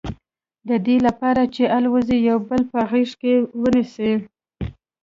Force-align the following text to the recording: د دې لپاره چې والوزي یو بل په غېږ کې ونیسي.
د 0.69 0.69
دې 0.85 0.97
لپاره 1.07 1.41
چې 1.55 1.61
والوزي 1.71 2.17
یو 2.29 2.37
بل 2.49 2.61
په 2.71 2.79
غېږ 2.89 3.09
کې 3.21 3.33
ونیسي. 3.61 4.13